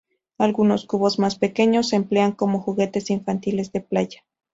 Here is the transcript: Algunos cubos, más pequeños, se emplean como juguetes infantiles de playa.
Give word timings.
Algunos 0.39 0.87
cubos, 0.87 1.19
más 1.19 1.35
pequeños, 1.37 1.89
se 1.89 1.95
emplean 1.95 2.31
como 2.31 2.59
juguetes 2.59 3.11
infantiles 3.11 3.71
de 3.71 3.81
playa. 3.81 4.23